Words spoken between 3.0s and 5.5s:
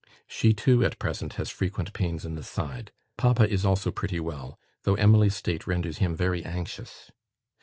Papa is also pretty well, though Emily's